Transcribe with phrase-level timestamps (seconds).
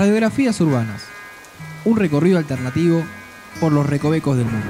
[0.00, 1.02] Radiografías urbanas.
[1.84, 3.02] Un recorrido alternativo
[3.60, 4.66] por los recovecos del mundo.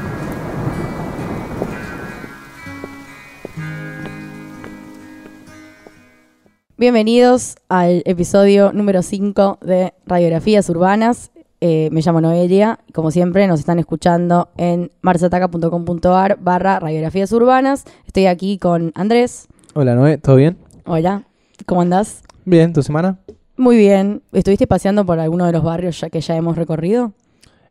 [6.76, 11.30] Bienvenidos al episodio número 5 de Radiografías Urbanas.
[11.60, 12.80] Eh, me llamo Noelia.
[12.88, 17.84] y Como siempre, nos están escuchando en marsataca.com.ar barra radiografías urbanas.
[18.04, 19.46] Estoy aquí con Andrés.
[19.74, 20.58] Hola Noé, ¿todo bien?
[20.86, 21.22] Hola,
[21.66, 22.24] ¿cómo andás?
[22.44, 23.20] Bien, ¿tu semana?
[23.60, 24.22] Muy bien.
[24.32, 27.12] ¿Estuviste paseando por alguno de los barrios ya que ya hemos recorrido?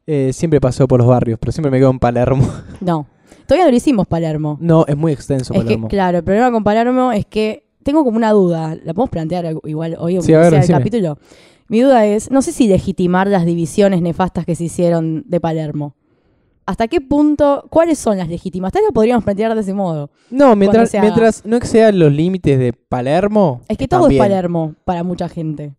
[0.05, 2.47] Eh, siempre paseo por los barrios, pero siempre me quedo en Palermo.
[2.79, 3.07] No.
[3.47, 4.57] Todavía no lo hicimos, Palermo.
[4.61, 5.87] No, es muy extenso Es que, Palermo.
[5.87, 8.75] claro, el problema con Palermo es que tengo como una duda.
[8.75, 11.17] La podemos plantear igual hoy o Sí, sea el capítulo.
[11.69, 15.95] Mi duda es, no sé si legitimar las divisiones nefastas que se hicieron de Palermo.
[16.69, 18.71] ¿Hasta qué punto, cuáles son las legítimas?
[18.71, 20.11] Tal vez lo podríamos plantear de ese modo.
[20.29, 23.61] no, mientras, mientras no excedan los límites de Palermo.
[23.67, 24.21] Es que están todo bien.
[24.21, 25.73] es Palermo para mucha gente.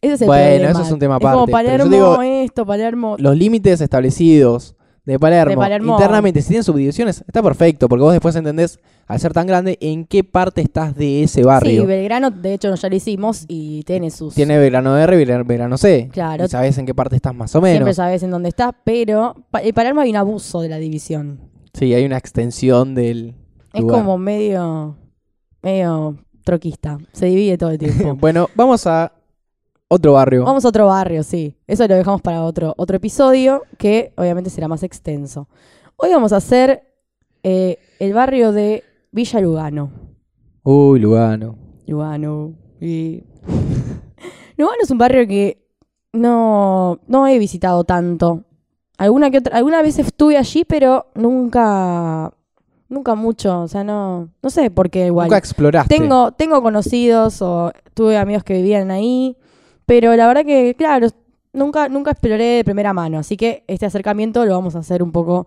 [0.00, 0.70] Ese es el Bueno, problema.
[0.70, 3.16] eso es un tema como aparte, yo Palermo digo- esto, Palermo...
[3.18, 5.92] Los límites establecidos de Palermo, De Palermo.
[5.94, 10.04] internamente, si tienen subdivisiones, está perfecto, porque vos después entendés, al ser tan grande, en
[10.04, 11.82] qué parte estás de ese barrio.
[11.82, 14.34] Sí, Belgrano, de hecho, ya lo hicimos y tiene sus...
[14.34, 16.08] Tiene verano R y verano C.
[16.12, 16.44] Claro.
[16.44, 17.96] Y sabés en qué parte estás más o Siempre menos.
[17.96, 21.40] sabes en dónde está, pero en Palermo hay un abuso de la división.
[21.72, 23.34] Sí, hay una extensión del.
[23.74, 24.00] Es lugar.
[24.00, 24.96] como medio,
[25.62, 26.98] medio troquista.
[27.12, 28.16] Se divide todo el tiempo.
[28.20, 29.12] Bueno, vamos a
[29.88, 30.44] otro barrio.
[30.44, 31.56] Vamos a otro barrio, sí.
[31.66, 35.48] Eso lo dejamos para otro, otro episodio que obviamente será más extenso.
[35.96, 36.82] Hoy vamos a hacer
[37.42, 39.90] eh, el barrio de Villa Lugano.
[40.62, 41.56] Uy, Lugano.
[41.86, 42.54] Lugano.
[42.80, 43.22] Y...
[44.56, 45.66] Lugano es un barrio que
[46.12, 48.44] no, no he visitado tanto.
[48.98, 52.32] Alguna, que otra, alguna vez estuve allí, pero nunca,
[52.88, 53.62] nunca mucho.
[53.62, 55.28] O sea, no, no sé por qué igual.
[55.28, 55.94] Nunca exploraste.
[55.94, 59.36] Tengo, tengo conocidos o tuve amigos que vivían ahí,
[59.86, 61.08] pero la verdad que, claro,
[61.52, 63.18] nunca, nunca exploré de primera mano.
[63.18, 65.46] Así que este acercamiento lo vamos a hacer un poco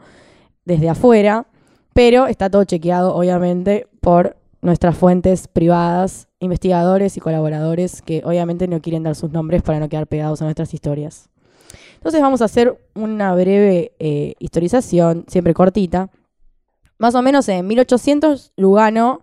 [0.66, 1.46] desde afuera,
[1.94, 8.82] pero está todo chequeado, obviamente, por nuestras fuentes privadas, investigadores y colaboradores que obviamente no
[8.82, 11.30] quieren dar sus nombres para no quedar pegados a nuestras historias.
[11.96, 16.10] Entonces vamos a hacer una breve eh, historización, siempre cortita.
[16.98, 19.22] Más o menos en 1800, Lugano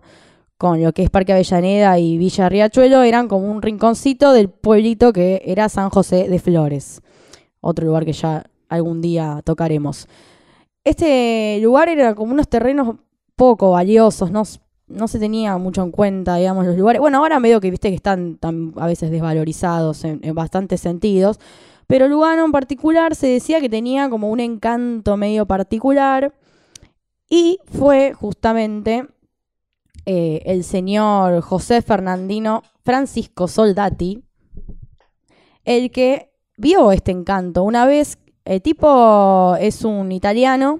[0.57, 5.13] con lo que es Parque Avellaneda y Villa Riachuelo, eran como un rinconcito del pueblito
[5.13, 7.01] que era San José de Flores.
[7.61, 10.07] Otro lugar que ya algún día tocaremos.
[10.83, 12.95] Este lugar era como unos terrenos
[13.35, 14.43] poco valiosos, no,
[14.87, 16.99] no se tenía mucho en cuenta, digamos, los lugares.
[16.99, 18.39] Bueno, ahora medio que viste que están
[18.77, 21.39] a veces desvalorizados en, en bastantes sentidos.
[21.87, 26.33] Pero Lugano en particular se decía que tenía como un encanto medio particular.
[27.29, 29.07] Y fue justamente
[30.07, 34.23] eh, el señor José Fernandino Francisco Soldati,
[35.65, 37.63] el que vio este encanto.
[37.63, 40.79] Una vez, el tipo es un italiano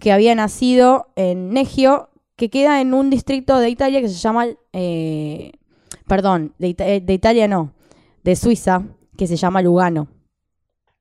[0.00, 4.46] que había nacido en Negio, que queda en un distrito de Italia que se llama,
[4.72, 5.52] eh,
[6.08, 7.72] perdón, de, Ita- eh, de Italia no,
[8.24, 8.82] de Suiza,
[9.16, 10.08] que se llama Lugano.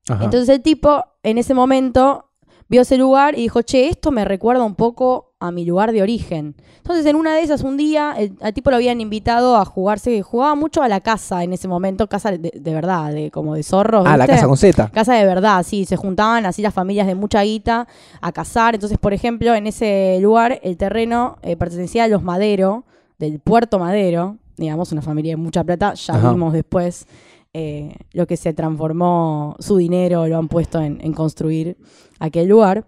[0.08, 0.24] Ajá.
[0.24, 2.30] Entonces el tipo en ese momento
[2.70, 6.02] vio ese lugar y dijo, che, esto me recuerda un poco a mi lugar de
[6.02, 6.56] origen.
[6.78, 10.22] Entonces en una de esas un día el, al tipo lo habían invitado a jugarse,
[10.24, 13.62] jugaba mucho a la casa en ese momento, casa de, de verdad, de como de
[13.64, 14.04] zorros.
[14.08, 14.90] ah, la casa con Z.
[14.90, 17.88] Casa de verdad, sí, se juntaban así las familias de mucha guita
[18.20, 18.74] a cazar.
[18.74, 22.86] Entonces, por ejemplo, en ese lugar el terreno eh, pertenecía a los Madero,
[23.20, 25.94] del Puerto Madero, digamos, una familia de mucha plata.
[25.94, 26.32] Ya Ajá.
[26.32, 27.06] vimos después
[27.54, 31.78] eh, lo que se transformó, su dinero lo han puesto en, en construir
[32.20, 32.86] aquel lugar.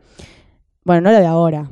[0.84, 1.70] Bueno, no lo de ahora.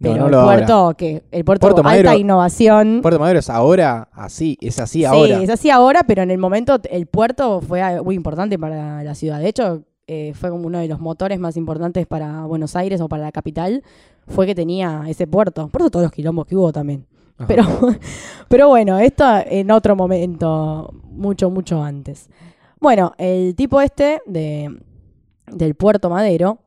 [0.00, 0.56] Pero no el lo de ahora.
[0.56, 3.00] puerto, que el puerto, Puerto alta innovación.
[3.02, 5.42] Puerto Madero es ahora así, es así Sí, ahora.
[5.42, 9.40] es así ahora, pero en el momento el puerto fue muy importante para la ciudad.
[9.40, 13.08] De hecho, eh, fue como uno de los motores más importantes para Buenos Aires o
[13.08, 13.82] para la capital,
[14.26, 15.68] fue que tenía ese puerto.
[15.68, 17.06] Por eso todos los quilombos que hubo también.
[17.36, 17.46] Ajá.
[17.46, 17.64] Pero,
[18.48, 22.28] pero bueno, esto en otro momento, mucho, mucho antes.
[22.80, 24.80] Bueno, el tipo este de,
[25.46, 26.58] del Puerto Madero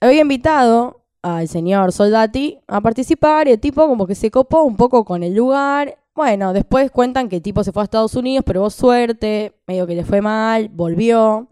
[0.00, 4.76] había invitado al señor Soldati a participar y el tipo como que se copó un
[4.76, 5.96] poco con el lugar.
[6.14, 9.94] Bueno, después cuentan que el tipo se fue a Estados Unidos, pero suerte, medio que
[9.94, 11.48] le fue mal, volvió.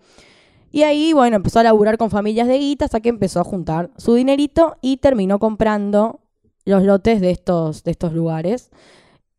[0.70, 3.90] Y ahí, bueno, empezó a laburar con familias de guita hasta que empezó a juntar
[3.96, 6.20] su dinerito y terminó comprando
[6.66, 8.70] los lotes de estos, de estos lugares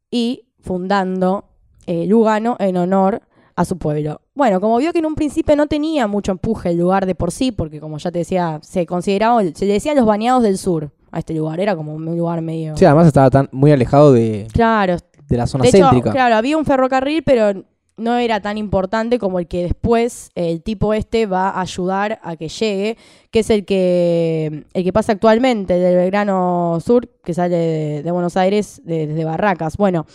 [0.09, 1.45] y fundando
[1.85, 3.21] eh, Lugano en honor
[3.55, 4.22] a su pueblo.
[4.35, 7.31] Bueno, como vio que en un principio no tenía mucho empuje el lugar de por
[7.31, 10.91] sí, porque como ya te decía, se consideraba, se le decía los bañados del sur
[11.11, 12.75] a este lugar, era como un lugar medio...
[12.75, 14.97] Sí, además estaba tan muy alejado de, Claro,
[15.27, 16.11] de la zona de hecho, céntrica.
[16.11, 17.63] claro, había un ferrocarril, pero
[17.95, 22.35] no era tan importante como el que después el tipo este va a ayudar a
[22.35, 22.97] que llegue,
[23.29, 28.01] que es el que, el que pasa actualmente, el del Belgrano Sur, que sale de,
[28.01, 29.77] de Buenos Aires de- desde Barracas.
[29.77, 30.07] Bueno,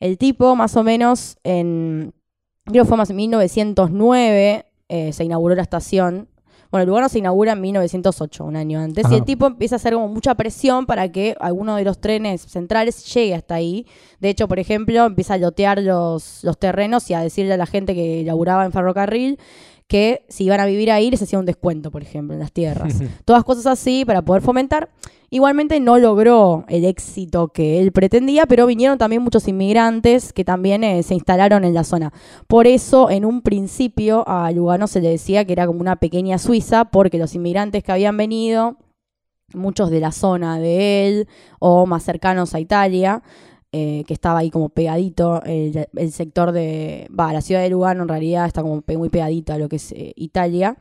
[0.00, 2.12] el tipo más o menos en,
[2.70, 6.28] creo que fue más en 1909, eh, se inauguró la estación.
[6.70, 9.14] Bueno, el lugar no se inaugura en 1908, un año antes, Ajá.
[9.14, 12.42] y el tipo empieza a hacer como mucha presión para que alguno de los trenes
[12.42, 13.86] centrales llegue hasta ahí.
[14.20, 17.66] De hecho, por ejemplo, empieza a lotear los, los terrenos y a decirle a la
[17.66, 19.38] gente que laburaba en ferrocarril
[19.90, 22.94] que si iban a vivir ahí les hacía un descuento, por ejemplo, en las tierras.
[23.24, 24.88] Todas cosas así para poder fomentar.
[25.32, 30.82] Igualmente no logró el éxito que él pretendía, pero vinieron también muchos inmigrantes que también
[30.82, 32.12] eh, se instalaron en la zona.
[32.48, 36.38] Por eso, en un principio, a Lugano se le decía que era como una pequeña
[36.38, 38.76] Suiza, porque los inmigrantes que habían venido,
[39.54, 41.28] muchos de la zona de él
[41.60, 43.22] o más cercanos a Italia,
[43.70, 47.06] eh, que estaba ahí como pegadito, el, sector de...
[47.16, 49.92] Va, la ciudad de Lugano en realidad está como muy pegadito a lo que es
[49.92, 50.76] eh, Italia.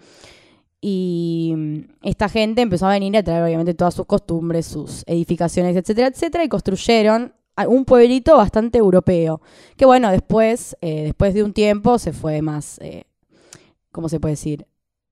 [0.82, 5.76] Y mm, esta gente empezó a venir a traer obviamente todas sus costumbres, sus edificaciones,
[5.76, 7.34] etcétera, etcétera, y construyeron
[7.68, 9.42] un pueblito bastante europeo.
[9.76, 13.04] Que bueno, después, eh, después de un tiempo se fue más, eh,
[13.92, 14.66] ¿cómo se puede decir?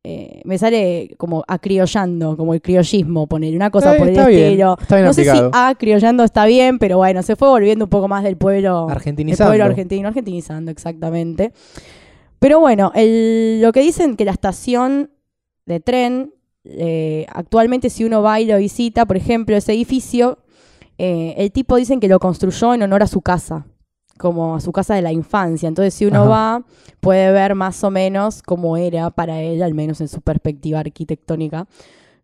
[0.06, 4.28] Eh, me sale como acriollando, como el criollismo, poner una cosa Está por el está
[4.30, 4.78] bien, estilo.
[4.80, 8.08] está bien no sé si acriollando está bien, pero bueno, se fue volviendo un poco
[8.08, 9.50] más del pueblo Argentinizando.
[9.52, 11.52] pueblo argentino, argentinizando, exactamente.
[12.40, 15.10] Pero bueno, el- lo que dicen que la estación
[15.68, 16.34] de tren,
[16.64, 20.40] eh, actualmente si uno va y lo visita, por ejemplo, ese edificio,
[20.98, 23.68] eh, el tipo dicen que lo construyó en honor a su casa,
[24.18, 25.68] como a su casa de la infancia.
[25.68, 26.30] Entonces si uno Ajá.
[26.30, 26.66] va,
[27.00, 31.68] puede ver más o menos cómo era para él, al menos en su perspectiva arquitectónica,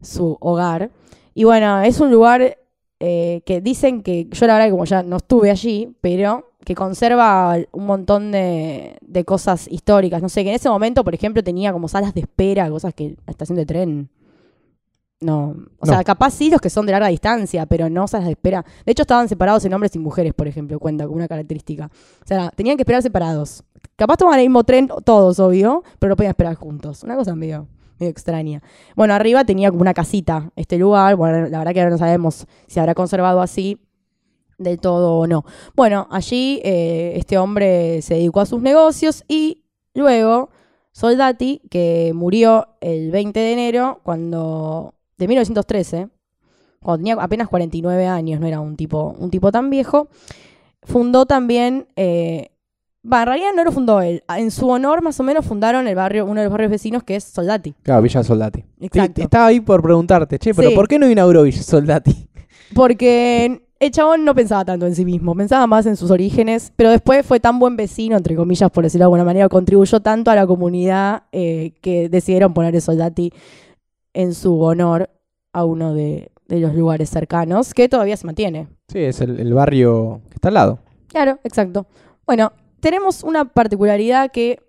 [0.01, 0.89] su hogar.
[1.35, 2.57] Y bueno, es un lugar
[2.99, 6.75] eh, que dicen que, yo la verdad que como ya no estuve allí, pero que
[6.75, 10.21] conserva un montón de, de cosas históricas.
[10.21, 13.15] No sé, que en ese momento, por ejemplo, tenía como salas de espera, cosas que
[13.25, 14.09] la estación de tren.
[15.19, 18.33] No, o sea, capaz sí los que son de larga distancia, pero no salas de
[18.33, 18.65] espera.
[18.85, 21.89] De hecho, estaban separados en hombres y mujeres, por ejemplo, cuenta como una característica.
[22.21, 23.63] O sea, tenían que esperar separados.
[23.95, 27.03] Capaz tomaban el mismo tren todos, obvio, pero no podían esperar juntos.
[27.03, 27.67] Una cosa medio,
[27.99, 28.61] medio extraña.
[28.97, 31.15] Bueno, arriba tenía como una casita este lugar.
[31.15, 33.79] Bueno, la verdad que ahora no sabemos si habrá conservado así
[34.57, 35.45] del todo o no.
[35.75, 39.63] Bueno, allí eh, este hombre se dedicó a sus negocios y
[39.93, 40.49] luego
[40.91, 46.09] Soldati, que murió el 20 de enero cuando de 1913,
[46.81, 50.07] cuando tenía apenas 49 años, no era un tipo, un tipo tan viejo,
[50.83, 52.49] fundó también, eh,
[53.03, 56.25] en realidad no lo fundó él, en su honor más o menos fundaron el barrio,
[56.25, 57.73] uno de los barrios vecinos que es Soldati.
[57.83, 58.63] Claro, Villa Soldati.
[58.81, 59.13] Exacto.
[59.15, 60.75] Sí, estaba ahí por preguntarte, che, pero Sí.
[60.75, 62.29] ¿por qué no inauguró Villa Soldati?
[62.75, 66.89] Porque el chabón no pensaba tanto en sí mismo, pensaba más en sus orígenes, pero
[66.89, 70.35] después fue tan buen vecino, entre comillas, por decirlo de alguna manera, contribuyó tanto a
[70.35, 73.33] la comunidad eh, que decidieron poner el Soldati
[74.13, 75.09] en su honor
[75.51, 78.67] a uno de, de los lugares cercanos, que todavía se mantiene.
[78.87, 80.79] Sí, es el, el barrio que está al lado.
[81.07, 81.85] Claro, exacto.
[82.25, 84.59] Bueno, tenemos una particularidad que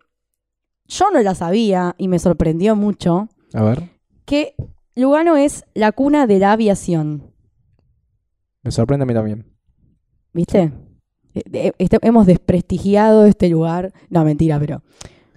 [0.86, 3.90] yo no la sabía y me sorprendió mucho, A ver,
[4.24, 4.54] que
[4.96, 7.33] Lugano es la cuna de la aviación.
[8.64, 9.44] Me sorprende a mí también.
[10.32, 10.72] ¿Viste?
[11.34, 13.92] Eh, este- hemos desprestigiado este lugar.
[14.08, 14.82] No, mentira, pero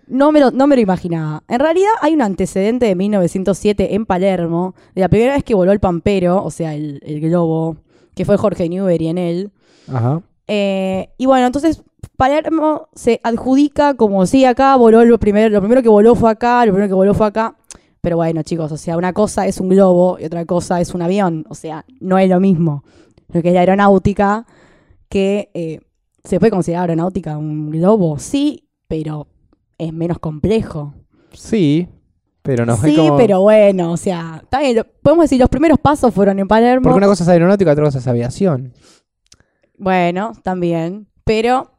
[0.08, 1.44] no me, lo, no me lo imaginaba.
[1.48, 5.72] En realidad hay un antecedente de 1907 en Palermo, de la primera vez que voló
[5.72, 7.78] el Pampero, o sea, el, el globo,
[8.16, 9.52] que fue Jorge Newbery en él.
[9.92, 10.22] Ajá.
[10.48, 11.84] Eh, y bueno, entonces
[12.16, 16.66] Palermo se adjudica como si acá voló lo primero, lo primero que voló fue acá,
[16.66, 17.56] lo primero que voló fue acá.
[18.02, 21.02] Pero bueno, chicos, o sea, una cosa es un globo y otra cosa es un
[21.02, 21.46] avión.
[21.50, 22.84] O sea, no es lo mismo.
[23.34, 24.46] Lo que es la aeronáutica,
[25.10, 25.80] que eh,
[26.24, 29.28] se puede considerar aeronáutica un globo, sí, pero
[29.78, 30.94] es menos complejo.
[31.34, 31.88] Sí,
[32.42, 32.78] pero no.
[32.78, 36.48] sí, como- pero bueno, o sea, bien, lo- podemos decir, los primeros pasos fueron en
[36.48, 36.84] Palermo.
[36.84, 38.74] Porque una cosa es aeronáutica otra cosa es aviación.
[39.78, 41.08] Bueno, también.
[41.24, 41.72] Pero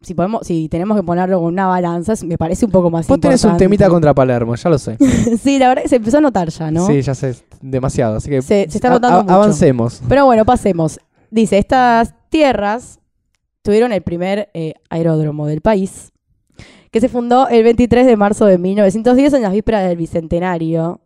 [0.00, 3.20] si podemos, si tenemos que ponerlo con una balanza, me parece un poco más Vos
[3.20, 3.64] tenés un importante.
[3.64, 4.96] temita contra Palermo, ya lo sé.
[5.42, 6.86] sí, la verdad se empezó a notar ya, ¿no?
[6.86, 8.16] Sí, ya sé, demasiado.
[8.16, 9.06] Así que Se- se está mucho.
[9.06, 10.02] avancemos.
[10.08, 11.00] Pero bueno, pasemos.
[11.30, 13.00] Dice, estas tierras
[13.62, 16.12] tuvieron el primer eh, aeródromo del país,
[16.90, 21.00] que se fundó el 23 de marzo de 1910 en las vísperas del Bicentenario.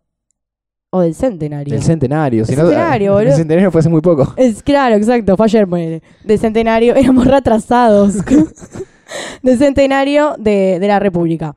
[0.91, 1.75] O del Centenario.
[1.75, 2.45] El centenario.
[2.45, 4.33] Si El no, centenario, el centenario fue hace muy poco.
[4.37, 5.67] Es, claro, exacto, fue ayer.
[6.25, 8.15] Del centenario, éramos retrasados.
[9.43, 11.55] del centenario de, de la República.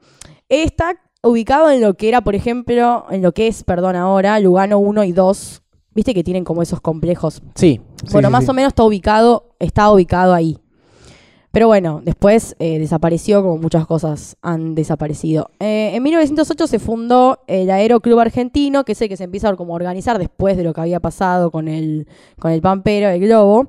[0.50, 4.80] Está ubicado en lo que era, por ejemplo, en lo que es, perdón, ahora, Lugano
[4.80, 5.62] 1 y 2.
[5.94, 7.42] Viste que tienen como esos complejos.
[7.56, 7.82] Sí.
[8.12, 8.52] bueno, sí, más sí.
[8.52, 10.58] o menos está ubicado, está ubicado ahí.
[11.52, 15.50] Pero bueno, después eh, desapareció como muchas cosas han desaparecido.
[15.60, 19.56] Eh, en 1908 se fundó el Aeroclub Argentino, que es el que se empieza a
[19.56, 22.08] como organizar después de lo que había pasado con el,
[22.40, 23.68] con el Pampero, el Globo.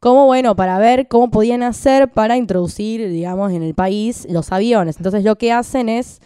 [0.00, 4.98] Como bueno, para ver cómo podían hacer para introducir, digamos, en el país los aviones.
[4.98, 6.20] Entonces lo que hacen es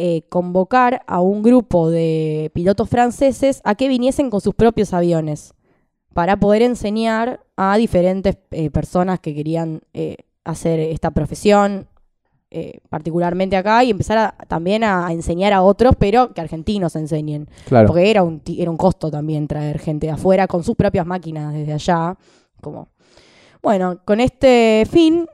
[0.00, 5.54] eh, convocar a un grupo de pilotos franceses a que viniesen con sus propios aviones
[6.14, 11.88] para poder enseñar a diferentes eh, personas que querían eh, hacer esta profesión,
[12.88, 17.48] particularmente acá, y empezar a- también a, enseñar a otros, pero que argentinos enseñen.
[17.66, 17.88] Claro.
[17.88, 21.52] Porque era un, era un costo también traer gente de afuera con sus propias máquinas
[21.52, 22.16] desde allá.
[22.62, 22.88] Como...
[23.62, 25.26] Bueno, con este fin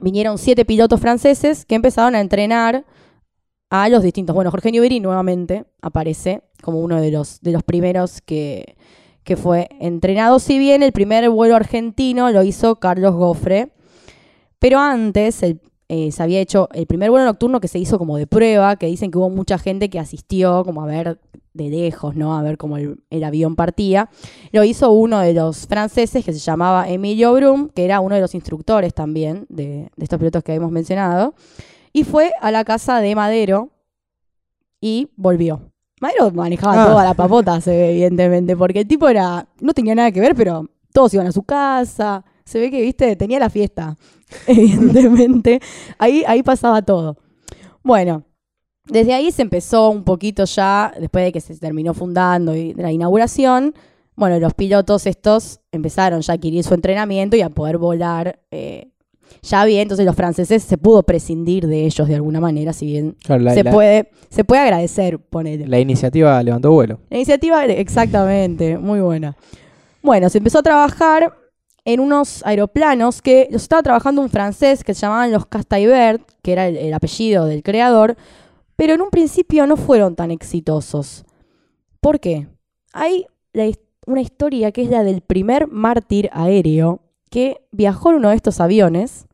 [0.00, 2.84] vinieron siete pilotos franceses que empezaron a entrenar
[3.82, 4.34] a los distintos.
[4.34, 8.76] Bueno, Jorge Newbery nuevamente aparece como uno de los, de los primeros que,
[9.24, 10.38] que fue entrenado.
[10.38, 13.70] Si bien el primer vuelo argentino lo hizo Carlos Gofre,
[14.58, 18.16] pero antes el- eh, se había hecho el primer vuelo nocturno que se hizo como
[18.16, 21.18] de prueba, que dicen que hubo mucha gente que asistió como a ver
[21.52, 22.36] de lejos, ¿no?
[22.36, 24.08] A ver cómo el, avión partía.
[24.50, 28.20] Lo hizo uno de los franceses que se llamaba Emilio Brum, que era uno de
[28.22, 31.34] los instructores también de, de estos pilotos que habíamos mencionado.
[31.94, 33.70] Y fue a la casa de Madero
[34.80, 35.70] y volvió.
[36.00, 36.86] Madero manejaba Ah.
[36.86, 39.46] toda la papota, se ve, evidentemente, porque el tipo era.
[39.60, 42.24] no tenía nada que ver, pero todos iban a su casa.
[42.44, 43.96] Se ve que, viste, tenía la fiesta.
[44.46, 45.60] Evidentemente.
[45.98, 47.16] Ahí, ahí pasaba todo.
[47.82, 48.24] Bueno,
[48.86, 52.90] desde ahí se empezó un poquito ya, después de que se terminó fundando y la
[52.92, 53.74] inauguración.
[54.16, 58.40] Bueno, los pilotos estos empezaron ya a adquirir su entrenamiento y a poder volar.
[58.50, 58.90] eh,
[59.42, 63.16] ya bien, entonces los franceses se pudo prescindir de ellos de alguna manera, si bien
[63.22, 65.66] Claro, la, se, la- puede, se puede agradecer, ponele.
[65.66, 66.98] la iniciativa levantó vuelo.
[67.10, 69.36] La iniciativa, exactamente, muy buena.
[70.02, 71.34] Bueno, se empezó a trabajar
[71.86, 76.52] en unos aeroplanos que los estaba trabajando un francés que se llamaban los Castaibert, que
[76.52, 78.16] era el, el apellido del creador,
[78.76, 81.24] pero en un principio no fueron tan exitosos.
[82.00, 82.48] ¿Por qué?
[82.92, 83.70] Hay la
[84.06, 87.00] una historia que es la del primer mártir aéreo
[87.34, 89.26] que viajó en uno de estos aviones,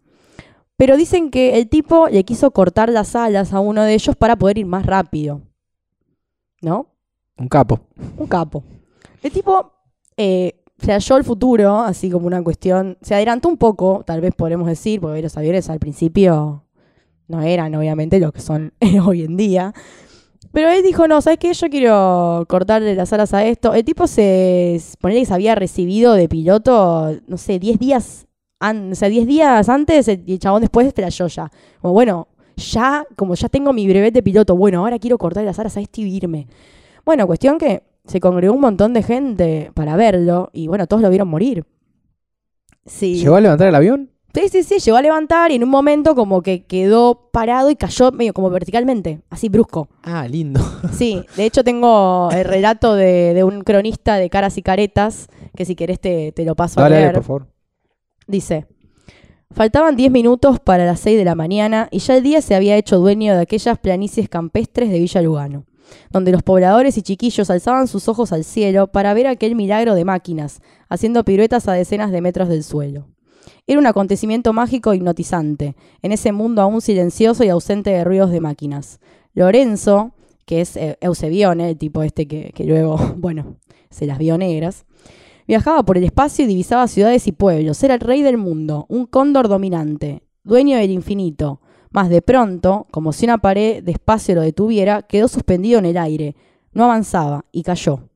[0.79, 4.37] pero dicen que el tipo le quiso cortar las alas a uno de ellos para
[4.37, 5.43] poder ir más rápido.
[6.63, 6.87] ¿No?
[7.37, 7.79] Un capo.
[8.17, 8.65] Un capo.
[9.23, 9.73] El tipo
[10.17, 12.97] eh, se halló el futuro, así como una cuestión.
[13.03, 16.65] Se adelantó un poco, tal vez podremos decir, porque los aviones al principio
[17.29, 18.73] no eran, obviamente, lo que son
[19.05, 19.75] hoy en día.
[20.53, 21.53] Pero él dijo: No, ¿sabes qué?
[21.55, 23.73] Yo quiero cortarle las alas a esto.
[23.75, 24.81] El tipo se.
[25.01, 28.27] Ponele que se había recibido de piloto, no sé, 10 días.
[28.59, 31.51] an- o sea, 10 días antes y el chabón después estrelló ya.
[31.81, 35.59] Como bueno, ya, como ya tengo mi brevet de piloto, bueno, ahora quiero cortarle las
[35.59, 36.47] alas a este y irme.
[37.07, 41.09] Bueno, cuestión que se congregó un montón de gente para verlo y bueno, todos lo
[41.09, 41.65] vieron morir.
[42.85, 43.15] Sí.
[43.17, 44.11] ¿Llegó a levantar el avión?
[44.33, 47.77] Sí, sí, sí, llegó a levantar y en un momento como que quedó parado y
[47.77, 49.89] cayó medio como verticalmente, así brusco.
[50.03, 50.61] Ah, lindo.
[50.93, 55.65] Sí, de hecho tengo el relato de, de un cronista de caras y caretas, que
[55.65, 57.15] si querés te, te lo paso Dale, a dale, leer.
[57.17, 57.47] por favor.
[58.29, 58.67] Dice,
[59.51, 62.77] faltaban 10 minutos para las 6 de la mañana y ya el día se había
[62.77, 65.65] hecho dueño de aquellas planicies campestres de Villa Lugano,
[66.11, 70.05] donde los pobladores y chiquillos alzaban sus ojos al cielo para ver aquel milagro de
[70.05, 73.09] máquinas, haciendo piruetas a decenas de metros del suelo.
[73.67, 78.31] Era un acontecimiento mágico e hipnotizante, en ese mundo aún silencioso y ausente de ruidos
[78.31, 79.01] de máquinas.
[79.35, 80.13] Lorenzo,
[80.47, 83.57] que es Eusebione, el tipo este que, que luego, bueno,
[83.91, 84.85] se las vio negras,
[85.51, 87.83] Viajaba por el espacio y divisaba ciudades y pueblos.
[87.83, 91.61] Era el rey del mundo, un cóndor dominante, dueño del infinito.
[91.91, 95.97] Mas de pronto, como si una pared de espacio lo detuviera, quedó suspendido en el
[95.97, 96.37] aire.
[96.73, 98.10] No avanzaba y cayó.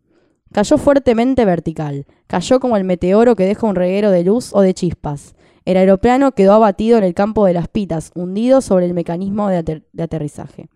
[0.55, 2.07] Cayó fuertemente vertical.
[2.29, 5.35] Cayó como el meteoro que deja un reguero de luz o de chispas.
[5.65, 9.59] El aeroplano quedó abatido en el campo de las pitas, hundido sobre el mecanismo de,
[9.65, 10.69] ater- de aterrizaje.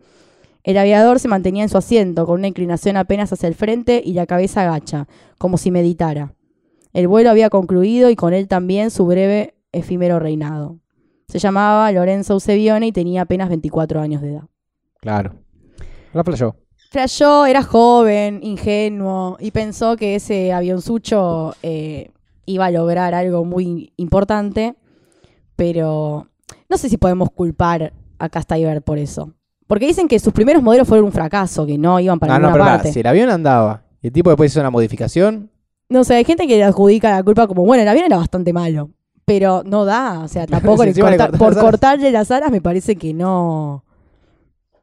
[0.65, 4.15] El aviador se mantenía en su asiento, con una inclinación apenas hacia el frente y
[4.15, 5.07] la cabeza agacha,
[5.39, 6.35] como si meditara.
[6.93, 10.81] El vuelo había concluido y con él también su breve, efímero reinado.
[11.29, 14.43] Se llamaba Lorenzo Eusebione y tenía apenas 24 años de edad.
[15.01, 15.35] Claro.
[16.13, 16.57] La playó.
[16.91, 22.11] Flashó, era joven, ingenuo, y pensó que ese avionzucho eh,
[22.47, 24.75] iba a lograr algo muy importante,
[25.57, 26.27] pero
[26.69, 29.33] no sé si podemos culpar a Castaibert por eso.
[29.67, 32.47] Porque dicen que sus primeros modelos fueron un fracaso, que no iban para Ah, no,
[32.49, 32.93] ninguna pero pará, parte.
[32.93, 35.51] si el avión andaba y el tipo después hizo una modificación,
[35.91, 38.55] No sé, hay gente que le adjudica la culpa como, bueno, el avión era bastante
[38.55, 38.89] malo,
[39.27, 42.97] pero no da, o sea, tampoco le corta- por las cortarle las alas me parece
[42.97, 43.85] que no,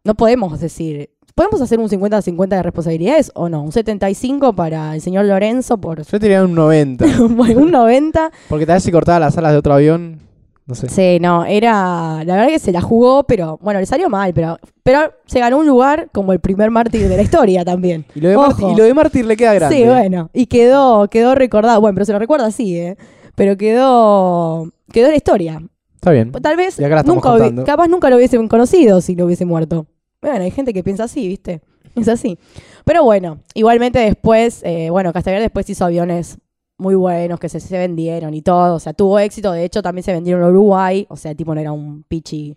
[0.04, 3.62] no podemos decir, ¿podemos hacer un 50-50 de responsabilidades o no?
[3.62, 7.06] Un 75 para el señor Lorenzo por yo tenía un 90.
[7.30, 10.22] bueno, un 90, Porque tal vez si cortaba las alas de otro avión.
[10.68, 10.90] No sé.
[10.90, 12.24] Sí, no, era.
[12.26, 15.60] La verdad que se la jugó, pero bueno, le salió mal, pero, pero se ganó
[15.60, 18.04] un lugar como el primer mártir de la historia también.
[18.16, 18.48] Y lo de, Ojo.
[18.48, 19.76] Mártir, y lo de Mártir le queda grande.
[19.78, 21.82] Sí, bueno, y quedó, quedó recordado.
[21.82, 22.98] Bueno, pero se lo recuerda así, ¿eh?
[23.36, 25.62] Pero quedó, quedó en la historia.
[25.94, 26.32] Está bien.
[26.32, 29.46] Tal vez Y acá la estamos nunca, capaz nunca lo hubiesen conocido si no hubiese
[29.46, 29.86] muerto.
[30.26, 31.62] Bueno, hay gente que piensa así, ¿viste?
[31.96, 32.38] Es así.
[32.84, 36.40] Pero bueno, igualmente después, eh, bueno, Castañer después hizo aviones
[36.78, 38.76] muy buenos que se, vendieron y todo.
[38.76, 39.52] O sea, tuvo éxito.
[39.52, 41.06] De hecho, también se vendieron a Uruguay.
[41.10, 42.56] O sea, tipo no era un pichi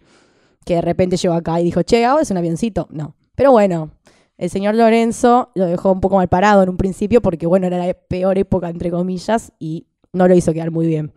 [0.65, 2.89] que de repente llegó acá y dijo, che, ahora es un avioncito.
[2.91, 3.15] No.
[3.35, 3.91] Pero bueno,
[4.39, 7.79] el señor Lorenzo lo dejó un poco mal parado en un principio porque, bueno, era
[7.79, 11.13] la peor época, entre comillas, y no lo hizo quedar muy bien.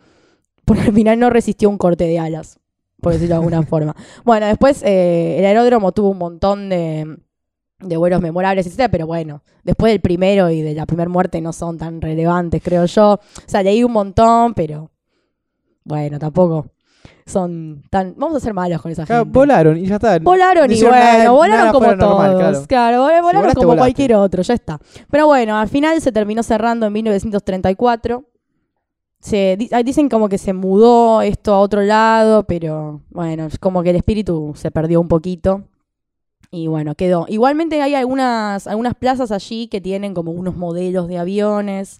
[0.66, 2.60] Porque al final no resistió un corte de alas,
[3.02, 3.96] por decirlo de alguna forma.
[4.24, 7.18] Bueno, después eh, el aeródromo tuvo un montón de,
[7.80, 11.52] de vuelos memorables, etcétera, pero bueno, después del primero y de la primera muerte no
[11.52, 13.14] son tan relevantes, creo yo.
[13.14, 14.92] O sea, leí un montón, pero
[15.84, 16.68] bueno, tampoco
[17.26, 18.14] son tan...
[18.18, 19.32] Vamos a ser malos con esa Acá gente.
[19.32, 20.20] volaron y ya está.
[20.20, 21.98] Volaron No y bueno, nada- volaron nada como todos.
[22.00, 23.80] normal, Claro, vol- volaron volaste, como volaste.
[23.80, 24.80] cualquier otro, ya está.
[25.10, 28.26] Pero bueno, al final se terminó cerrando en 1934.
[29.22, 33.84] Se, di- dicen como que se mudó esto a otro lado, pero bueno, es como
[33.84, 35.64] que el espíritu se perdió un poquito.
[36.54, 37.26] Y bueno, quedó.
[37.30, 42.00] Igualmente hay algunas, algunas plazas allí que tienen como unos modelos de aviones.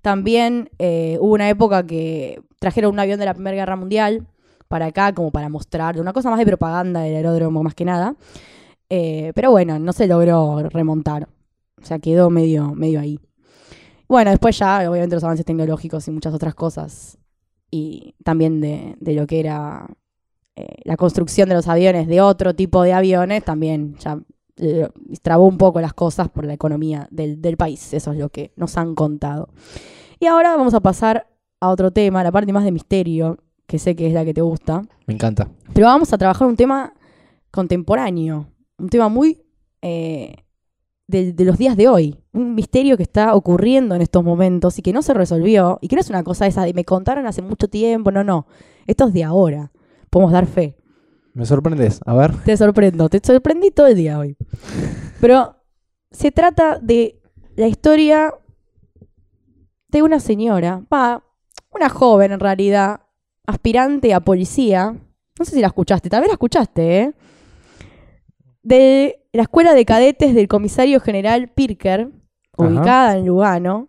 [0.00, 4.26] También eh, hubo una época que trajeron un avión de la Primera Guerra Mundial
[4.68, 8.14] para acá, como para mostrar, una cosa más de propaganda del aeródromo más que nada.
[8.88, 11.28] Eh, pero bueno, no se logró remontar.
[11.82, 13.18] O sea, quedó medio, medio ahí.
[14.10, 17.16] Bueno, después ya, obviamente, los avances tecnológicos y muchas otras cosas.
[17.70, 19.86] Y también de, de lo que era
[20.56, 24.20] eh, la construcción de los aviones, de otro tipo de aviones, también ya
[24.56, 24.88] eh,
[25.22, 27.94] trabó un poco las cosas por la economía del, del país.
[27.94, 29.50] Eso es lo que nos han contado.
[30.18, 31.28] Y ahora vamos a pasar
[31.60, 34.42] a otro tema, la parte más de misterio, que sé que es la que te
[34.42, 34.82] gusta.
[35.06, 35.48] Me encanta.
[35.72, 36.94] Pero vamos a trabajar un tema
[37.52, 39.40] contemporáneo, un tema muy
[39.82, 40.34] eh,
[41.10, 44.82] de, de los días de hoy, un misterio que está ocurriendo en estos momentos y
[44.82, 47.42] que no se resolvió y que no es una cosa esa de me contaron hace
[47.42, 48.46] mucho tiempo, no, no,
[48.86, 49.72] esto es de ahora,
[50.10, 50.76] podemos dar fe.
[51.32, 52.00] Me sorprendes.
[52.06, 52.36] A ver.
[52.42, 54.36] Te sorprendo, te sorprendí todo el día hoy.
[55.20, 55.56] Pero
[56.10, 57.20] se trata de
[57.56, 58.34] la historia
[59.88, 61.24] de una señora, va,
[61.72, 63.02] una joven en realidad,
[63.46, 64.96] aspirante a policía.
[65.38, 67.14] No sé si la escuchaste, tal vez la escuchaste, ¿eh?
[68.62, 72.10] De la escuela de cadetes del comisario general Pirker,
[72.58, 72.68] Ajá.
[72.68, 73.88] ubicada en Lugano,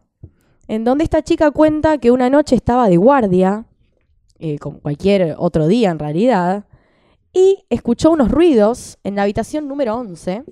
[0.68, 3.66] en donde esta chica cuenta que una noche estaba de guardia,
[4.40, 6.66] eh, como cualquier otro día en realidad,
[7.34, 10.44] y escuchó unos ruidos en la habitación número 11.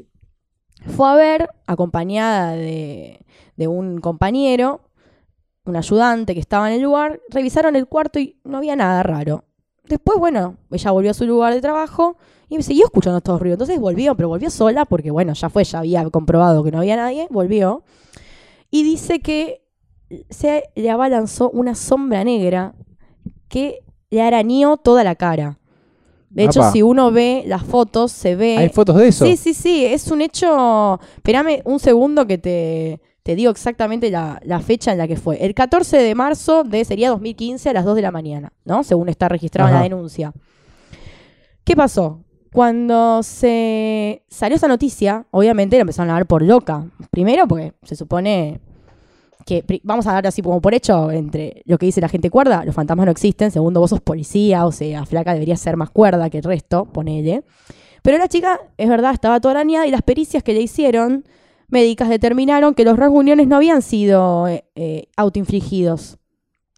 [0.88, 3.26] Fue a ver, acompañada de,
[3.58, 4.82] de un compañero,
[5.66, 9.44] un ayudante que estaba en el lugar, revisaron el cuarto y no había nada raro.
[9.90, 12.16] Después, bueno, ella volvió a su lugar de trabajo
[12.48, 13.56] y siguió escuchando estos ruidos.
[13.56, 16.96] Entonces volvió, pero volvió sola porque, bueno, ya fue, ya había comprobado que no había
[16.96, 17.84] nadie, volvió.
[18.70, 19.64] Y dice que
[20.30, 22.76] se le abalanzó una sombra negra
[23.48, 25.58] que le arañó toda la cara.
[26.30, 26.72] De hecho, Apa.
[26.72, 28.58] si uno ve las fotos, se ve.
[28.58, 29.26] ¿Hay fotos de eso?
[29.26, 31.00] Sí, sí, sí, es un hecho.
[31.16, 35.44] Espérame un segundo que te, te digo exactamente la, la fecha en la que fue.
[35.44, 38.84] El 14 de marzo de sería 2015 a las 2 de la mañana, ¿no?
[38.84, 40.34] Según está registrado en la denuncia.
[41.64, 42.24] ¿Qué pasó?
[42.52, 46.88] Cuando se salió esa noticia, obviamente la empezaron a dar por loca.
[47.12, 48.60] Primero porque se supone
[49.46, 52.66] que, vamos a dar así como por hecho, entre lo que dice la gente cuerda,
[52.66, 53.52] los fantasmas no existen.
[53.52, 57.44] Segundo, vos sos policía, o sea, flaca debería ser más cuerda que el resto, ponele.
[58.02, 61.26] Pero la chica, es verdad, estaba toda arañada y las pericias que le hicieron
[61.70, 66.18] médicas determinaron que los rasguñones no habían sido eh, eh, autoinfligidos.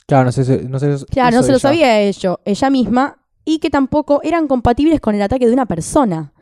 [0.07, 0.95] Claro, no si- no sé.
[1.09, 5.21] Claro, no se lo sabía ella, ella misma, y que tampoco eran compatibles con el
[5.21, 6.33] ataque de una persona.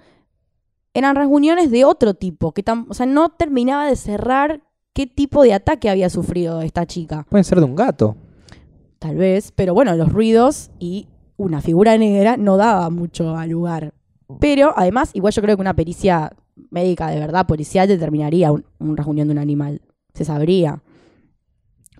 [0.94, 4.62] Eran rasguñones de otro tipo, que o sea, no terminaba de cerrar
[4.94, 7.26] qué tipo de ataque había sufrido esta chica.
[7.30, 8.16] Pueden ser de un gato.
[8.98, 11.08] Tal vez, pero bueno, los ruidos y
[11.38, 13.94] una figura negra no daba mucho al lugar.
[14.40, 16.34] Pero además, igual yo creo que una pericia
[16.69, 19.82] médica de verdad, policial, determinaría un, un rasguñón de un animal.
[20.13, 20.82] Se sabría.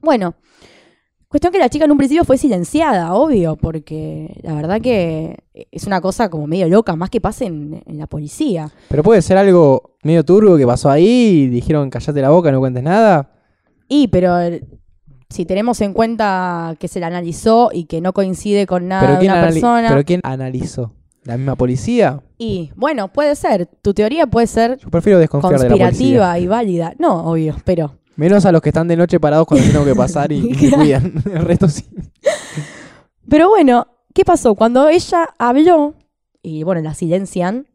[0.02, 0.36] Bueno,
[1.28, 5.86] cuestión que la chica en un principio fue silenciada, obvio, porque la verdad que es
[5.86, 8.72] una cosa como medio loca, más que pase en, en la policía.
[8.90, 12.60] Pero puede ser algo medio turbio que pasó ahí y dijeron callate la boca, no
[12.60, 13.32] cuentes nada.
[13.88, 14.38] Y, pero
[15.30, 19.14] si tenemos en cuenta que se la analizó y que no coincide con nada Pero
[19.14, 19.90] de ¿quién, una persona.
[19.90, 20.94] ¿Pero quién analizó?
[21.30, 22.24] ¿La misma policía?
[22.40, 23.68] Y bueno, puede ser.
[23.84, 26.96] Tu teoría puede ser Yo prefiero desconfiar de la conspirativa y válida.
[26.98, 28.00] No, obvio, pero.
[28.16, 30.72] Menos a los que están de noche parados cuando tengo que pasar y, y me
[30.72, 31.14] cuidan.
[31.32, 31.86] El resto sí.
[33.30, 34.56] Pero bueno, ¿qué pasó?
[34.56, 35.94] Cuando ella habló,
[36.42, 37.68] y bueno, la silencian,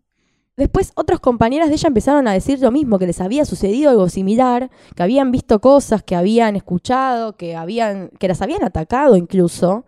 [0.57, 4.09] después otras compañeras de ella empezaron a decir lo mismo, que les había sucedido algo
[4.09, 9.85] similar, que habían visto cosas, que habían escuchado, que, habían, que las habían atacado incluso.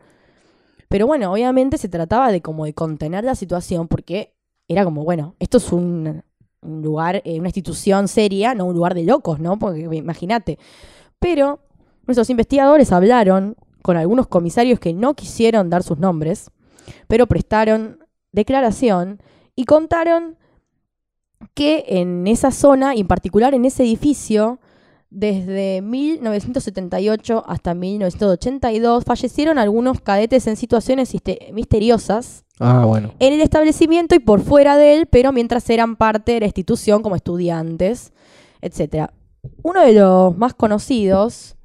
[0.88, 4.34] Pero bueno, obviamente se trataba de como de contener la situación porque
[4.68, 6.22] era como, bueno, esto es un,
[6.62, 9.58] lugar, eh, una institución seria, no un lugar de locos, ¿no?
[9.58, 10.58] Porque imagínate.
[11.18, 11.60] Pero
[12.06, 16.50] nuestros investigadores hablaron con algunos comisarios que no quisieron dar sus nombres,
[17.08, 19.20] pero prestaron declaración
[19.54, 20.36] y contaron
[21.54, 24.58] que en esa zona, y en particular en ese edificio,
[25.10, 31.12] desde 1978 hasta 1982 fallecieron algunos cadetes en situaciones
[31.52, 33.12] misteriosas Ah, bueno.
[33.18, 37.02] en el establecimiento y por fuera de él, pero mientras eran parte de la institución
[37.02, 38.12] como estudiantes,
[38.62, 39.10] etc.
[39.62, 41.56] Uno de los más conocidos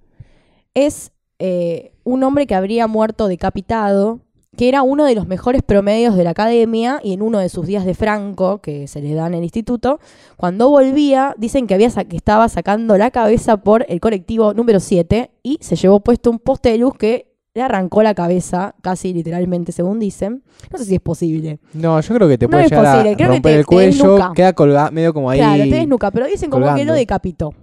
[0.74, 4.20] es eh, un hombre que habría muerto decapitado,
[4.58, 7.66] que era uno de los mejores promedios de la academia y en uno de sus
[7.66, 10.00] días de Franco, que se le da en el instituto,
[10.36, 15.32] cuando volvía, dicen que, había que estaba sacando la cabeza por el colectivo número 7
[15.42, 19.72] y se llevó puesto un poste de luz que le arrancó la cabeza, casi literalmente,
[19.72, 20.44] según dicen.
[20.72, 21.60] No sé si es posible.
[21.74, 23.66] No, yo creo que te No puede llegar posible, a creo que romper te- el
[23.66, 25.40] cuello, queda colgado, medio como ahí.
[25.40, 27.54] Claro, te desnuca, pero dicen como que lo decapitó.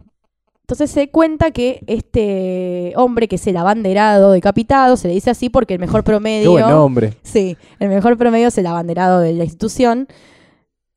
[0.69, 5.49] Entonces se cuenta que este hombre, que es el abanderado decapitado, se le dice así
[5.49, 6.51] porque el mejor Qué promedio.
[6.53, 7.15] buen nombre.
[7.23, 10.09] Sí, el mejor promedio es el abanderado de la institución.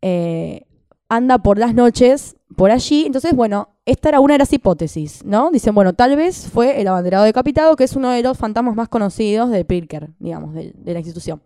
[0.01, 0.65] eh,
[1.07, 3.05] anda por las noches por allí.
[3.05, 5.51] Entonces, bueno, esta era una de las hipótesis, ¿no?
[5.51, 8.89] Dicen, bueno, tal vez fue el abanderado decapitado, que es uno de los fantasmas más
[8.89, 11.41] conocidos de Pirker, digamos, de, de la institución.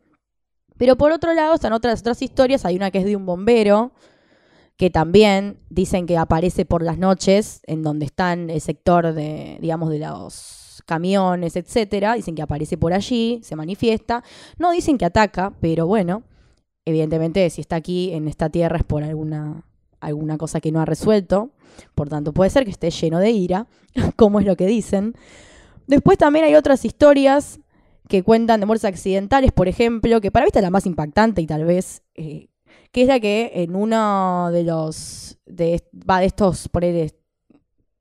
[0.77, 2.65] Pero por otro lado, están otras, otras historias.
[2.65, 3.91] Hay una que es de un bombero,
[4.77, 9.89] que también dicen que aparece por las noches, en donde están el sector de, digamos,
[9.89, 12.15] de los camiones, etcétera.
[12.15, 14.23] Dicen que aparece por allí, se manifiesta.
[14.57, 16.23] No dicen que ataca, pero bueno,
[16.85, 19.65] evidentemente si está aquí en esta tierra es por alguna,
[19.99, 21.51] alguna cosa que no ha resuelto.
[21.93, 23.67] Por tanto, puede ser que esté lleno de ira,
[24.15, 25.13] como es lo que dicen.
[25.87, 27.59] Después también hay otras historias
[28.07, 31.41] que cuentan de muertes accidentales, por ejemplo, que para mí esta es la más impactante
[31.41, 32.49] y tal vez, eh,
[32.95, 37.13] que es la que en uno de los, de, va, de estos, poner,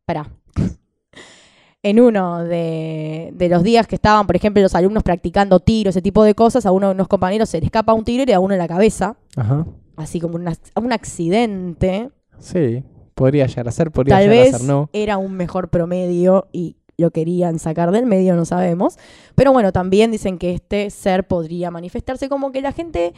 [0.07, 0.31] para,
[1.83, 6.01] en uno de, de los días que estaban, por ejemplo, los alumnos practicando tiro, ese
[6.01, 8.33] tipo de cosas, a uno de unos compañeros se le escapa un tiro y le
[8.33, 9.67] da uno en la cabeza, Ajá.
[9.97, 12.11] así como una- un accidente.
[12.39, 14.91] Sí, podría llegar a ser, podría Tal llegar vez a ser no.
[14.93, 18.97] era un mejor promedio y lo querían sacar del medio, no sabemos.
[19.35, 23.13] Pero bueno, también dicen que este ser podría manifestarse como que la gente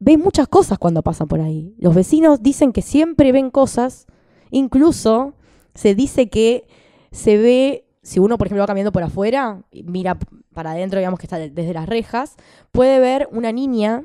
[0.00, 1.74] ve muchas cosas cuando pasa por ahí.
[1.78, 4.06] Los vecinos dicen que siempre ven cosas,
[4.50, 5.34] incluso
[5.74, 6.66] se dice que
[7.10, 10.18] se ve, si uno por ejemplo va caminando por afuera, mira
[10.54, 12.36] para adentro, digamos que está de- desde las rejas,
[12.72, 14.04] puede ver una niña,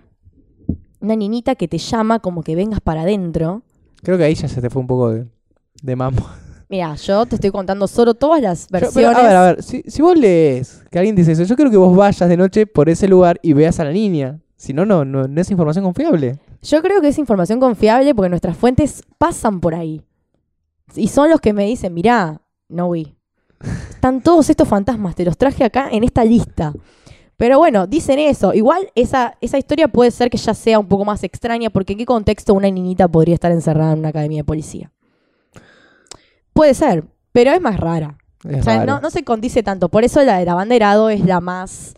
[1.00, 3.64] una niñita que te llama como que vengas para adentro.
[4.04, 5.26] Creo que ahí ya se te fue un poco de,
[5.82, 6.24] de mambo.
[6.70, 9.18] Mira, yo te estoy contando solo todas las Yo- pero, versiones.
[9.18, 11.78] a ver, a ver, si, si vos lees que alguien dice eso, yo creo que
[11.78, 14.40] vos vayas de noche por ese lugar y veas a la niña.
[14.64, 16.40] Si no, no, no, no es información confiable.
[16.62, 20.02] Yo creo que es información confiable porque nuestras fuentes pasan por ahí.
[20.96, 23.14] Y son los que me dicen, mirá, no vi.
[23.90, 26.72] Están todos estos fantasmas, te los traje acá en esta lista.
[27.36, 28.54] Pero bueno, dicen eso.
[28.54, 32.00] Igual esa, esa historia puede ser que ya sea un poco más extraña porque en
[32.00, 34.94] qué contexto una niñita podría estar encerrada en una academia de policía.
[36.54, 38.18] Puede ser, pero es más rara.
[38.48, 39.90] Es O sea, no, no se condice tanto.
[39.90, 41.96] Por eso la del abanderado es la más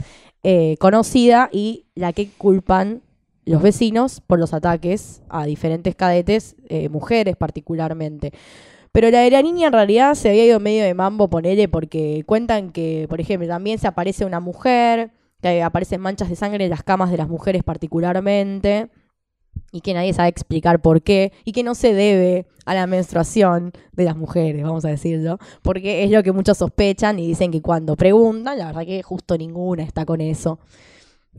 [0.47, 3.01] eh, conocida y la que culpan
[3.45, 8.31] los vecinos por los ataques a diferentes cadetes, eh, mujeres particularmente.
[8.91, 12.21] Pero la de la niña en realidad se había ido medio de mambo, ponele, porque
[12.27, 15.09] cuentan que, por ejemplo, también se aparece una mujer,
[15.41, 18.89] que aparecen manchas de sangre en las camas de las mujeres particularmente,
[19.71, 23.73] y que nadie sabe explicar por qué, y que no se debe a la menstruación
[23.91, 27.61] de las mujeres, vamos a decirlo, porque es lo que muchos sospechan y dicen que
[27.61, 30.59] cuando preguntan, la verdad que justo ninguna está con eso.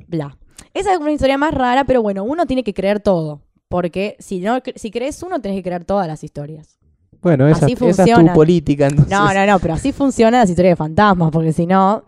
[0.06, 0.36] Bla.
[0.74, 4.40] Esa es una historia más rara, pero bueno, uno tiene que creer todo, porque si
[4.40, 6.78] no si crees uno, tenés que creer todas las historias.
[7.22, 8.86] Bueno, esa, así esa es tu política.
[8.86, 9.10] Entonces.
[9.10, 12.04] No, no, no, pero así funcionan las historias de fantasmas, porque si no,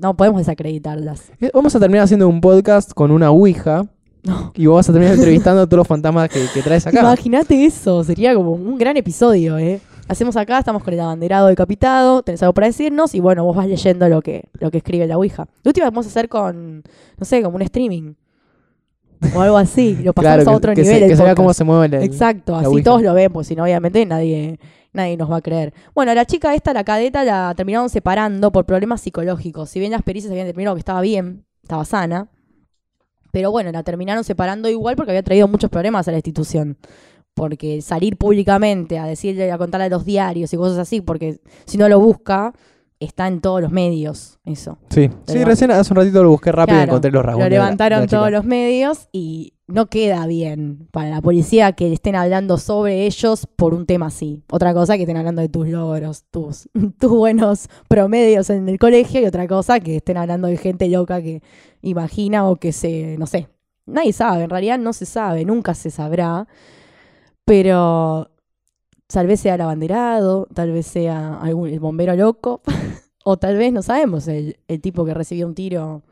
[0.00, 1.32] no podemos desacreditarlas.
[1.40, 3.86] Eh, Vamos a terminar haciendo un podcast con una ouija
[4.28, 4.52] No.
[4.54, 7.00] y vos vas a terminar entrevistando a todos los fantasmas que, que traes acá.
[7.00, 9.80] Imagínate eso, sería como un gran episodio, ¿eh?
[10.08, 13.66] Hacemos acá, estamos con el abanderado decapitado, tenés algo para decirnos y bueno, vos vas
[13.66, 15.46] leyendo lo que, lo que escribe la Ouija.
[15.62, 16.82] La última vamos a hacer con,
[17.18, 18.14] no sé, como un streaming.
[19.34, 21.08] O algo así, lo pasamos Claro, a otro que, nivel.
[21.08, 22.84] que se vea cómo se mueve Exacto, la así Ouija.
[22.84, 24.58] todos lo ven, pues si no, obviamente nadie,
[24.92, 25.74] nadie nos va a creer.
[25.94, 29.68] Bueno, la chica esta, la cadeta, la terminaron separando por problemas psicológicos.
[29.70, 32.28] Si bien las pericias habían determinado que estaba bien, estaba sana,
[33.30, 36.78] Pero bueno, la terminaron separando igual porque había traído muchos problemas a la institución.
[37.34, 41.78] Porque salir públicamente a decirle, a contarle a los diarios y cosas así, porque si
[41.78, 42.52] no lo busca,
[43.00, 44.78] está en todos los medios, eso.
[44.90, 47.44] Sí, sí, recién hace un ratito lo busqué rápido y encontré los rasgos.
[47.44, 52.56] Lo levantaron todos los medios y no queda bien para la policía que estén hablando
[52.56, 54.42] sobre ellos por un tema así.
[54.50, 56.68] Otra cosa que estén hablando de tus logros, tus,
[57.00, 61.42] buenos promedios en el colegio y otra cosa que estén hablando de gente loca que
[61.82, 63.48] imagina o que se, no sé,
[63.84, 66.48] nadie sabe, en realidad no se sabe, nunca se sabrá,
[67.44, 68.30] pero
[69.06, 72.62] tal vez sea el abanderado, tal vez sea algún, el bombero loco,
[73.24, 76.02] o tal vez, no sabemos, el tipo que recibió un tiro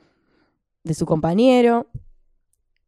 [0.85, 1.87] de su compañero.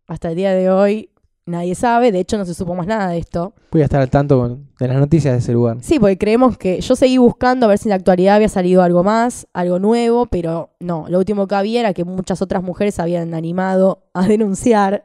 [0.08, 1.10] Hasta el día de hoy
[1.44, 3.52] nadie sabe, de hecho no se supo más nada de esto.
[3.70, 5.76] Voy a estar al tanto de las noticias de ese lugar.
[5.82, 8.82] Sí, porque creemos que yo seguí buscando a ver si en la actualidad había salido
[8.82, 12.98] algo más, algo nuevo, pero no, lo último que había era que muchas otras mujeres
[12.98, 15.04] habían animado a denunciar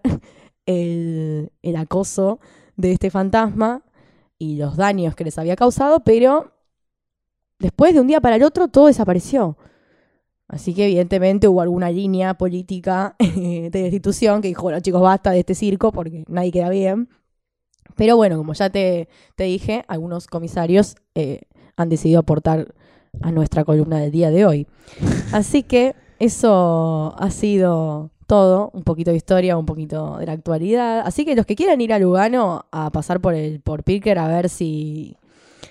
[0.66, 2.40] el, el acoso
[2.78, 3.84] de este fantasma
[4.38, 6.54] y los daños que les había causado, pero
[7.60, 9.58] después de un día para el otro todo desapareció.
[10.48, 15.02] Así que evidentemente hubo alguna línea política eh, de la institución que dijo, bueno chicos,
[15.02, 17.10] basta de este circo porque nadie queda bien.
[17.96, 21.42] Pero bueno, como ya te, te dije, algunos comisarios eh,
[21.76, 22.74] han decidido aportar
[23.22, 24.68] a nuestra columna del día de hoy.
[25.32, 31.02] Así que eso ha sido todo, un poquito de historia, un poquito de la actualidad.
[31.06, 34.28] Así que los que quieran ir a Lugano a pasar por el por Pirker a
[34.28, 35.18] ver si,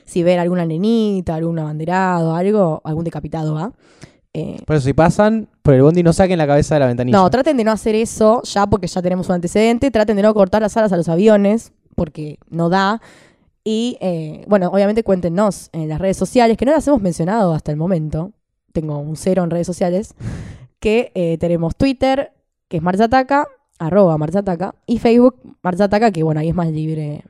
[0.05, 3.73] si ven alguna nenita, algún abanderado, algo, algún decapitado, ¿va?
[4.67, 7.19] Por eso, si pasan por el bondi, no saquen la cabeza de la ventanilla.
[7.19, 9.91] no, traten de no hacer eso ya porque ya tenemos un antecedente.
[9.91, 13.01] Traten de no cortar las alas a los aviones porque no da.
[13.65, 17.71] Y eh, bueno, obviamente cuéntenos en las redes sociales, que no las hemos mencionado hasta
[17.71, 18.33] el momento.
[18.73, 20.15] Tengo un cero en redes sociales.
[20.83, 22.33] Que eh, tenemos Twitter,
[22.67, 23.47] que es Marzataca,
[23.79, 27.23] arroba Marzataca, y Facebook Marzataca, que bueno, ahí es más libre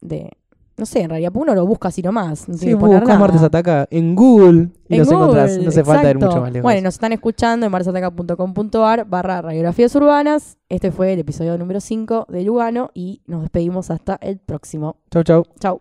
[0.00, 0.30] de.
[0.76, 2.48] No sé, en realidad uno lo busca así nomás.
[2.48, 3.18] No Sí, nada.
[3.18, 5.50] Martes Ataca en Google y En encontrás.
[5.50, 6.62] Google, No hace falta ir mucho más lejos.
[6.62, 10.58] Bueno, nos están escuchando en marzataca.com.ar barra radiografías urbanas.
[10.68, 14.96] Este fue el episodio número 5 de Lugano y nos despedimos hasta el próximo.
[15.10, 15.46] Chau, chau.
[15.60, 15.80] Chau.